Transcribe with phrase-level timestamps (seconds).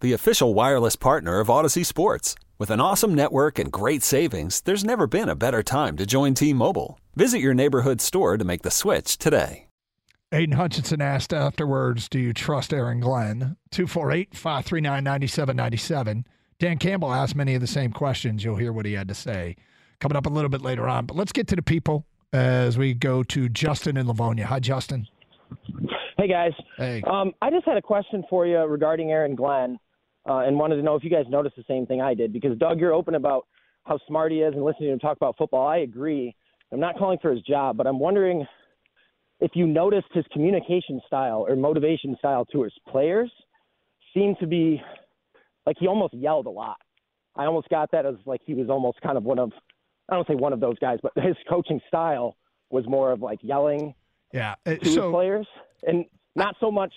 [0.00, 2.34] the official wireless partner of Audacy Sports.
[2.58, 6.34] With an awesome network and great savings, there's never been a better time to join
[6.34, 6.98] T Mobile.
[7.14, 9.66] Visit your neighborhood store to make the switch today.
[10.32, 13.56] Aidan Hutchinson asked afterwards, Do you trust Aaron Glenn?
[13.70, 16.26] 248 539 9797.
[16.58, 18.42] Dan Campbell asked many of the same questions.
[18.42, 19.56] You'll hear what he had to say
[20.00, 21.06] coming up a little bit later on.
[21.06, 24.46] But let's get to the people as we go to Justin in Livonia.
[24.46, 25.06] Hi, Justin.
[26.18, 26.52] Hey, guys.
[26.76, 27.02] Hey.
[27.02, 29.78] Um, I just had a question for you regarding Aaron Glenn
[30.28, 32.32] uh, and wanted to know if you guys noticed the same thing I did.
[32.32, 33.46] Because, Doug, you're open about
[33.84, 35.66] how smart he is and listening to him talk about football.
[35.66, 36.34] I agree.
[36.72, 38.44] I'm not calling for his job, but I'm wondering
[39.40, 43.30] if you noticed his communication style or motivation style to his players
[44.14, 44.82] seemed to be
[45.66, 46.78] like he almost yelled a lot.
[47.36, 49.52] I almost got that as like he was almost kind of one of
[50.08, 52.36] I don't say one of those guys, but his coaching style
[52.70, 53.94] was more of like yelling
[54.32, 54.54] Yeah.
[54.64, 55.46] uh, to his So, players
[55.86, 56.04] and
[56.34, 56.92] not so much.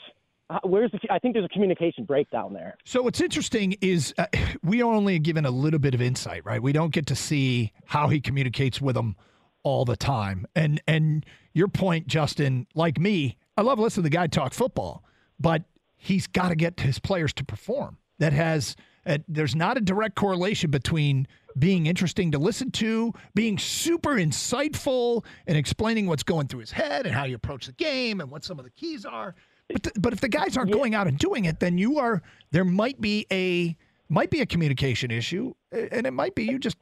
[0.49, 0.99] Uh, Where's the?
[1.09, 2.77] I think there's a communication breakdown there.
[2.83, 4.25] so what's interesting is uh,
[4.63, 6.61] we are only given a little bit of insight, right?
[6.61, 9.15] We don't get to see how he communicates with them
[9.63, 10.45] all the time.
[10.55, 15.03] And and your point, Justin, like me, I love listening to the guy talk football,
[15.39, 15.63] but
[15.97, 17.97] he's got to get his players to perform.
[18.19, 21.27] That has uh, there's not a direct correlation between
[21.57, 27.05] being interesting to listen to, being super insightful, and explaining what's going through his head
[27.05, 29.35] and how you approach the game and what some of the keys are.
[29.69, 32.21] But th- but if the guys aren't going out and doing it, then you are
[32.51, 33.75] there might be a
[34.09, 36.77] might be a communication issue, and it might be you just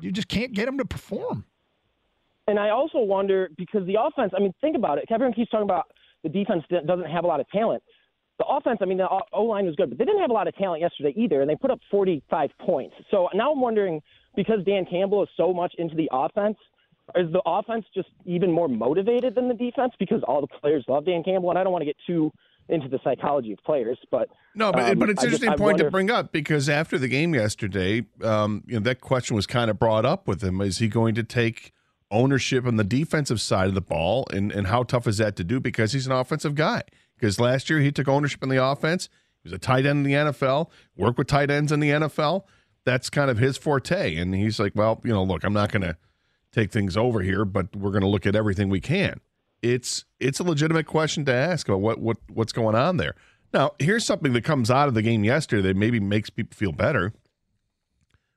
[0.00, 1.44] you just can't get them to perform.
[2.48, 4.32] And I also wonder because the offense.
[4.36, 5.04] I mean, think about it.
[5.10, 5.86] Everyone keeps talking about
[6.22, 7.82] the defense doesn't have a lot of talent.
[8.38, 8.78] The offense.
[8.80, 10.56] I mean, the uh, O line was good, but they didn't have a lot of
[10.56, 12.94] talent yesterday either, and they put up 45 points.
[13.10, 14.00] So now I'm wondering
[14.34, 16.56] because Dan Campbell is so much into the offense.
[17.16, 21.04] Is the offense just even more motivated than the defense because all the players love
[21.04, 21.50] Dan Campbell?
[21.50, 22.32] And I don't want to get too
[22.68, 25.78] into the psychology of players, but No, but um, but it's an interesting I point
[25.78, 29.70] to bring up because after the game yesterday, um, you know that question was kind
[29.70, 30.60] of brought up with him.
[30.60, 31.72] Is he going to take
[32.10, 35.44] ownership on the defensive side of the ball, and and how tough is that to
[35.44, 35.60] do?
[35.60, 36.82] Because he's an offensive guy.
[37.18, 39.08] Because last year he took ownership in the offense.
[39.42, 40.70] He was a tight end in the NFL.
[40.96, 42.44] Worked with tight ends in the NFL.
[42.84, 44.16] That's kind of his forte.
[44.16, 45.96] And he's like, well, you know, look, I'm not going to
[46.52, 49.20] take things over here, but we're going to look at everything we can.
[49.62, 53.14] It's it's a legitimate question to ask about what what what's going on there.
[53.54, 56.72] Now, here's something that comes out of the game yesterday that maybe makes people feel
[56.72, 57.12] better.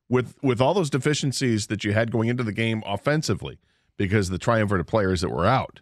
[0.08, 3.58] With with all those deficiencies that you had going into the game offensively,
[3.98, 5.82] because the triumvirate of players that were out,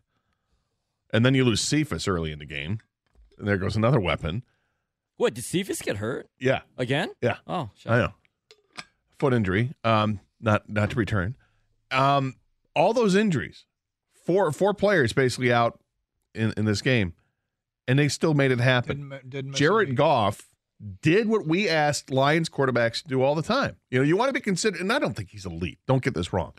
[1.11, 2.79] and then you lose Cephus early in the game,
[3.37, 4.43] and there goes another weapon.
[5.17, 7.09] What did Cephus get hurt Yeah, again?
[7.21, 7.91] yeah, Oh, shit.
[7.91, 8.13] I know.
[9.19, 11.35] Foot injury, um, not not to return.
[11.93, 12.35] Um,
[12.75, 13.65] all those injuries,
[14.25, 15.79] four four players basically out
[16.33, 17.13] in, in this game,
[17.87, 19.09] and they still made it happen.
[19.09, 19.95] Didn't, didn't Jared.
[19.95, 20.49] Goff
[21.01, 23.77] did what we asked Lions quarterbacks to do all the time.
[23.89, 25.79] You know, you want to be considered, and I don't think he's elite.
[25.87, 26.53] Don't get this wrong,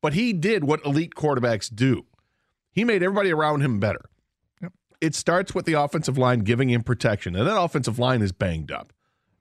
[0.00, 2.06] but he did what elite quarterbacks do.
[2.72, 4.08] He made everybody around him better.
[4.62, 4.72] Yep.
[5.00, 8.72] It starts with the offensive line giving him protection, and that offensive line is banged
[8.72, 8.92] up,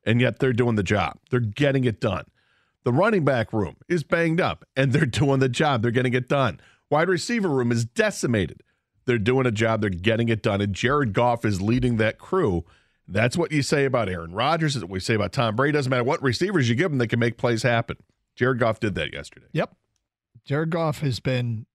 [0.06, 1.18] and yet they're doing the job.
[1.30, 2.26] They're getting it done.
[2.88, 5.82] The running back room is banged up, and they're doing the job.
[5.82, 6.62] They're getting it done.
[6.90, 8.64] Wide receiver room is decimated.
[9.06, 9.82] They're doing a job.
[9.82, 10.62] They're getting it done.
[10.62, 12.64] And Jared Goff is leading that crew.
[13.06, 14.76] That's what you say about Aaron Rodgers.
[14.76, 15.74] That's what we say about Tom Brady.
[15.74, 17.98] Doesn't matter what receivers you give them, they can make plays happen.
[18.38, 19.48] Jared Goff did that yesterday.
[19.52, 19.76] Yep.
[20.46, 21.66] Jared Goff has been.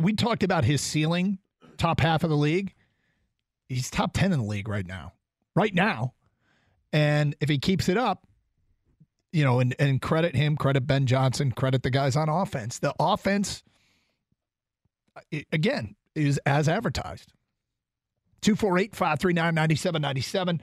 [0.00, 1.40] We talked about his ceiling,
[1.76, 2.72] top half of the league.
[3.68, 5.14] He's top 10 in the league right now.
[5.56, 6.14] Right now.
[6.92, 8.28] And if he keeps it up,
[9.36, 12.78] you know, and, and credit him, credit Ben Johnson, credit the guys on offense.
[12.78, 13.62] The offense,
[15.30, 17.34] i- again, is as advertised.
[18.40, 20.62] 248 539 9797.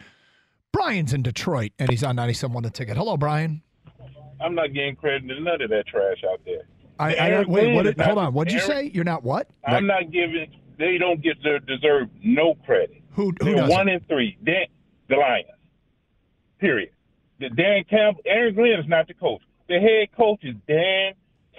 [0.72, 2.98] Brian's in Detroit, and he's on 97 the ticket.
[2.98, 3.62] Hello, Brian.
[4.42, 6.64] I'm not getting credit to none of that trash out there.
[7.00, 7.62] I, I Aaron wait.
[7.66, 7.86] Glenn What?
[7.86, 8.34] is hold on.
[8.34, 8.90] What'd you say?
[8.92, 9.50] You're not what?
[9.68, 10.48] I'm not giving.
[10.80, 13.04] They don't get their deserve no credit.
[13.12, 13.26] Who?
[13.26, 13.70] Who They're does?
[13.70, 14.36] one and three.
[14.44, 14.66] Dan,
[15.10, 15.48] the Lions.
[16.60, 16.90] Period.
[17.44, 18.22] The Dan Campbell.
[18.26, 19.42] Aaron Glenn is not the coach.
[19.68, 21.12] The head coach is Dan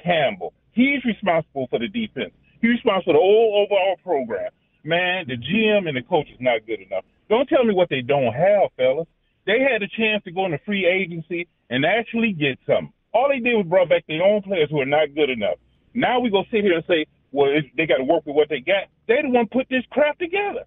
[0.02, 0.54] Campbell.
[0.72, 2.32] He's responsible for the defense.
[2.62, 4.50] He's responsible for the whole overall program.
[4.82, 7.04] Man, the GM and the coach is not good enough.
[7.28, 9.06] Don't tell me what they don't have, fellas.
[9.44, 12.92] They had a chance to go into free agency and actually get something.
[13.12, 15.60] All they did was brought back their own players who are not good enough.
[15.92, 18.60] Now we go sit here and say, well, they got to work with what they
[18.60, 18.88] got.
[19.06, 20.64] They the one put this crap together.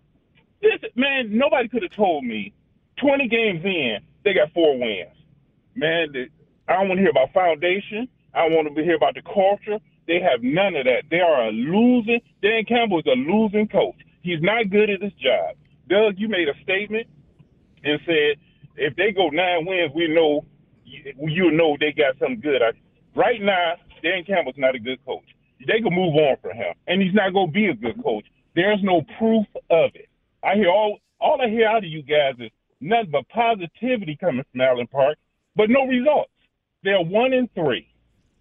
[0.62, 2.54] This man, nobody could have told me.
[2.98, 5.16] Twenty games in, they got four wins.
[5.76, 6.28] Man, the,
[6.68, 8.10] I don't want to hear about foundation.
[8.34, 9.80] I want to hear about the culture.
[10.06, 11.08] They have none of that.
[11.10, 12.20] They are a losing.
[12.42, 13.96] Dan Campbell is a losing coach.
[14.22, 15.56] He's not good at his job.
[15.88, 17.08] Doug, you made a statement
[17.84, 18.36] and said
[18.76, 20.44] if they go nine wins, we know
[20.84, 22.62] you, know they got something good.
[23.16, 25.26] Right now, Dan Campbell's not a good coach.
[25.60, 28.26] They can move on from him, and he's not going to be a good coach.
[28.56, 30.08] There's no proof of it.
[30.44, 32.52] I hear all all I hear out of you guys is
[32.82, 35.18] nothing but positivity coming from Allen Park,
[35.56, 36.32] but no results.
[36.84, 37.88] They're one and three.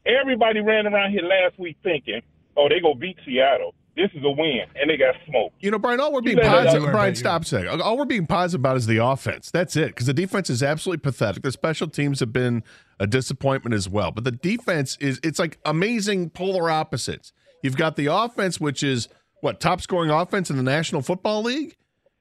[0.06, 2.20] Everybody ran around here last week thinking,
[2.56, 3.74] "Oh, they go beat Seattle.
[3.96, 5.54] This is a win," and they got smoked.
[5.60, 6.84] You know, Brian, all we're being positive.
[6.84, 6.92] out.
[6.92, 7.80] Brian, stop a second.
[7.80, 9.50] All we're being positive about is the offense.
[9.50, 9.88] That's it.
[9.88, 11.42] Because the defense is absolutely pathetic.
[11.42, 12.62] The special teams have been
[13.00, 14.12] a disappointment as well.
[14.12, 17.32] But the defense is, it's like amazing polar opposites.
[17.62, 19.08] You've got the offense, which is
[19.40, 21.76] what, top scoring offense in the National Football League?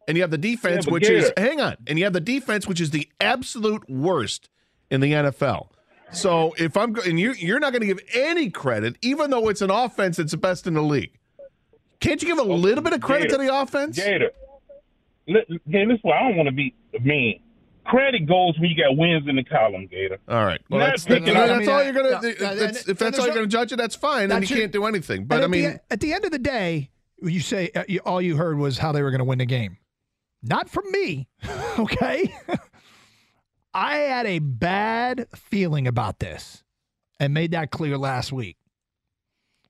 [0.08, 1.78] And you have the defense, Yeah, but which is, Gator- hang on.
[1.88, 4.50] And you have the defense, which is the absolute worst
[4.92, 5.68] in the NFL.
[6.12, 9.62] So if I'm, and you, you're not going to give any credit, even though it's
[9.62, 11.18] an offense that's the best in the league.
[12.00, 13.96] Can't you give a little bit of credit to the offense?
[13.98, 14.32] Gator.
[15.28, 17.40] Li- Gator, this is why I don't want to be mean.
[17.86, 20.20] Credit goes when you got wins in the column, Gator.
[20.28, 20.62] All right.
[20.70, 22.10] Well, Not that's, that's, picking that's I mean, all you're gonna.
[22.22, 24.56] no, if no, that's, if that's all you're gonna judge it, that's fine, and you
[24.56, 25.26] your- can't do anything.
[25.26, 26.90] But I at the mean, e- at the end of the day,
[27.22, 29.46] you say uh, you, all you heard was how they were going to win the
[29.46, 29.78] game.
[30.48, 31.28] Not from me,
[31.80, 32.34] okay?
[33.74, 36.64] I had a bad feeling about this
[37.20, 38.58] and made that clear last week.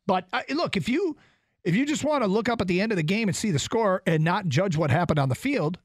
[0.06, 1.16] But uh, look, if you
[1.64, 3.52] if you just want to look up at the end of the game and see
[3.52, 5.80] the score and not judge what happened on the field,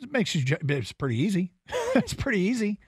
[0.00, 0.42] it makes you.
[0.42, 1.52] ju- It's pretty easy.
[1.94, 2.78] it's pretty easy.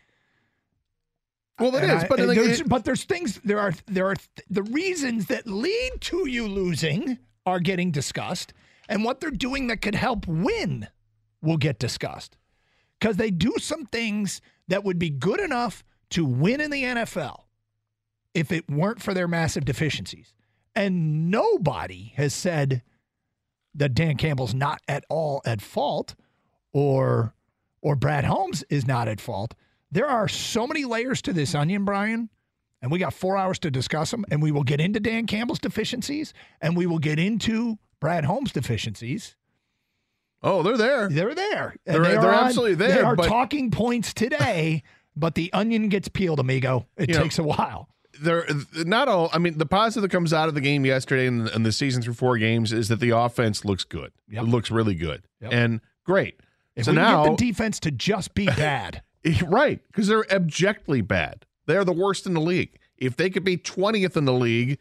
[1.61, 2.05] well, it And is.
[2.05, 5.27] I- But thing there's, is- but there's things there are there are th- the reasons
[5.27, 8.53] that lead to you losing are getting discussed,
[8.89, 10.89] and what they're doing that could help win
[11.43, 12.37] will get discussed
[12.99, 17.43] because they do some things that would be good enough to win in the NFL
[18.35, 20.35] if it weren't for their massive deficiencies.
[20.75, 22.83] And nobody has said
[23.75, 26.15] that Dan Campbell's not at all at fault
[26.73, 27.35] or
[27.81, 29.55] or Brad Holmes is not at fault.
[29.91, 32.29] There are so many layers to this onion, Brian,
[32.83, 35.61] and we got 4 hours to discuss them and we will get into Dan Campbell's
[35.61, 39.35] deficiencies and we will get into Brad Holmes' deficiencies.
[40.43, 41.09] oh, they're there.
[41.09, 41.75] They're there.
[41.85, 44.83] They're- they are they're on- absolutely there, They are but- talking points today,
[45.17, 46.87] but the onion gets peeled, amigo.
[46.97, 47.89] It You know, takes a while.
[48.21, 49.31] They're not all.
[49.33, 52.03] I mean, the positive that comes out of the game yesterday and, and the season
[52.03, 54.13] through four games is that the offense looks good.
[54.29, 54.43] Yep.
[54.43, 55.53] It looks really good Yep.
[55.53, 56.41] and great.
[56.75, 59.03] If so we now, get the defense to just be bad,
[59.47, 61.45] right, because they're abjectly bad.
[61.67, 62.79] They're the worst in the league.
[62.97, 64.79] If they could be twentieth in the league,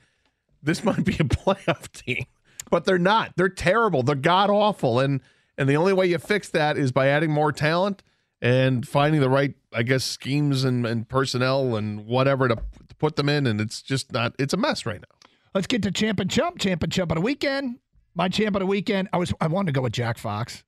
[0.63, 2.25] this might be a playoff team.
[2.69, 3.33] But they're not.
[3.35, 4.03] They're terrible.
[4.03, 4.99] They're god awful.
[4.99, 5.21] And
[5.57, 8.03] and the only way you fix that is by adding more talent
[8.41, 13.15] and finding the right, I guess, schemes and, and personnel and whatever to, to put
[13.15, 13.47] them in.
[13.47, 14.35] And it's just not.
[14.37, 15.29] It's a mess right now.
[15.53, 16.59] let's get to champ and chump.
[16.59, 17.79] Champ and chump on the weekend.
[18.13, 19.09] My champ of the weekend.
[19.13, 20.63] I was I wanted to go with Jack Fox.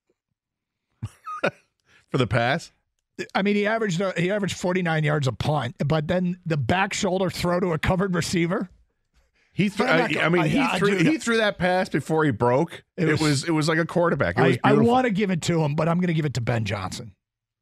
[2.11, 2.71] For the pass,
[3.35, 6.93] I mean, he averaged uh, he averaged 49 yards a punt, but then the back
[6.93, 8.69] shoulder throw to a covered receiver.
[9.59, 9.85] He threw.
[9.85, 10.95] I, I mean, I- he I threw.
[10.97, 12.83] He threw that pass before he broke.
[12.95, 14.37] It It, was- was, It was like a quarterback.
[14.39, 16.25] It was I, I want to give it to him, but I'm going to give
[16.25, 17.13] it to Ben Johnson,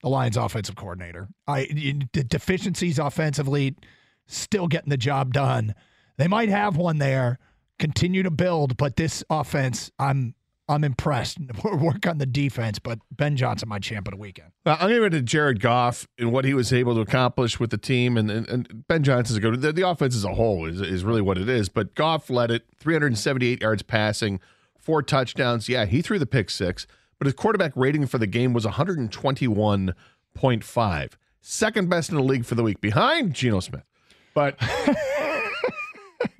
[0.03, 1.27] the Lions offensive coordinator.
[1.47, 1.65] I
[2.13, 3.75] the deficiencies offensively,
[4.27, 5.73] still getting the job done.
[6.17, 7.39] They might have one there.
[7.79, 10.33] Continue to build, but this offense, I'm
[10.69, 11.37] I'm impressed.
[11.63, 14.51] Work on the defense, but Ben Johnson, my champ of the weekend.
[14.65, 17.69] I'm going to it to Jared Goff and what he was able to accomplish with
[17.69, 18.17] the team.
[18.17, 19.61] And, and, and Ben Johnson's a good.
[19.61, 21.69] The, the offense as a whole is, is really what it is.
[21.69, 24.41] But Goff led it 378 yards passing,
[24.77, 25.69] four touchdowns.
[25.69, 26.85] Yeah, he threw the pick six,
[27.17, 31.13] but his quarterback rating for the game was 121.5.
[31.39, 33.85] Second best in the league for the week behind Geno Smith.
[34.33, 34.59] But.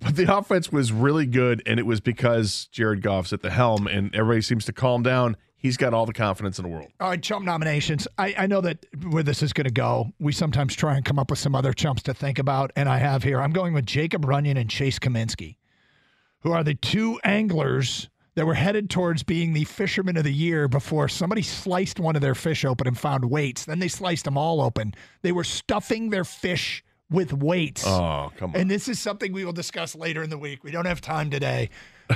[0.02, 3.88] But the offense was really good, and it was because Jared Goff's at the helm,
[3.88, 5.38] and everybody seems to calm down.
[5.58, 6.88] he's got all the confidence in the world.
[7.00, 8.08] All right, chump nominations.
[8.18, 11.20] I, I know that where this is going to go, we sometimes try and come
[11.20, 13.42] up with some other chumps to think about, and I have here.
[13.42, 15.58] I'm going with Jacob Runyan and Chase Cominsky,
[16.42, 20.68] who are the two anglers that were headed towards being the fisherman of the year
[20.68, 23.66] before somebody sliced one of their fish open and found weights.
[23.66, 24.94] Then they sliced them all open.
[25.24, 27.86] They were stuffing their fish with weights.
[27.86, 28.62] Oh, come on.
[28.62, 30.64] And this is something we will discuss later in the week.
[30.64, 31.70] We don't have time today.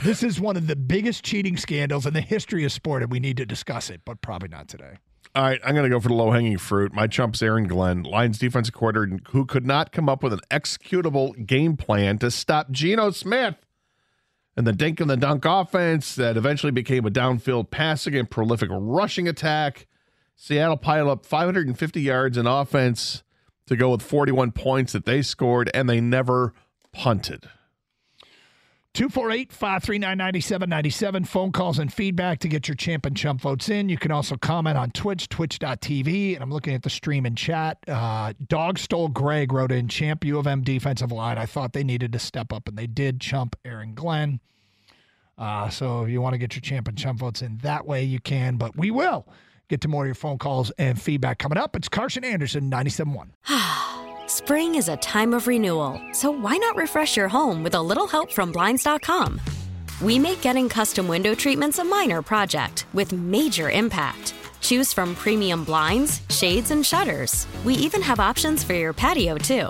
[0.04, 3.20] This is one of the biggest cheating scandals in the history of sport, and we
[3.20, 4.98] need to discuss it, but probably not today.
[5.34, 6.94] All right, I'm going to go for the low hanging fruit.
[6.94, 11.46] My chump's Aaron Glenn, Lions defensive coordinator, who could not come up with an executable
[11.46, 13.56] game plan to stop Geno Smith
[14.58, 18.70] and the dink and the dunk offense that eventually became a downfield passing and prolific
[18.72, 19.88] rushing attack.
[20.36, 23.24] Seattle piled up 550 yards in offense
[23.68, 26.54] to go with 41 points that they scored, and they never
[26.92, 27.48] punted.
[28.94, 31.24] 248 539 9797.
[31.24, 33.88] Phone calls and feedback to get your champ and chump votes in.
[33.88, 36.34] You can also comment on Twitch, twitch.tv.
[36.34, 37.78] And I'm looking at the stream and chat.
[37.88, 41.38] Uh, Dog Stole Greg wrote in Champ U of M defensive line.
[41.38, 44.42] I thought they needed to step up, and they did chump Aaron Glenn.
[45.38, 48.04] Uh, so if you want to get your champ and chump votes in that way,
[48.04, 48.58] you can.
[48.58, 49.26] But we will
[49.72, 51.76] get to more of your phone calls and feedback coming up.
[51.76, 53.30] It's Karsch and Anderson, 97.1.
[54.30, 58.08] Spring is a time of renewal, so why not refresh your home with a little
[58.08, 59.40] help from Blinds.com?
[60.02, 64.34] We make getting custom window treatments a minor project with major impact.
[64.60, 67.48] Choose from premium blinds, shades, and shutters.
[67.64, 69.70] We even have options for your patio, too.